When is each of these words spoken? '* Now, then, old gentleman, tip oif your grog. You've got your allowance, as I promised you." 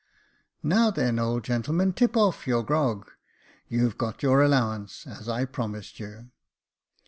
'* 0.37 0.63
Now, 0.73 0.89
then, 0.89 1.19
old 1.19 1.43
gentleman, 1.43 1.93
tip 1.93 2.13
oif 2.13 2.47
your 2.47 2.63
grog. 2.63 3.11
You've 3.67 3.99
got 3.99 4.23
your 4.23 4.41
allowance, 4.41 5.05
as 5.05 5.29
I 5.29 5.45
promised 5.45 5.99
you." 5.99 6.31